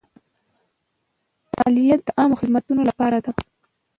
[1.55, 3.31] مالیه د عامه خدمتونو لپاره ده.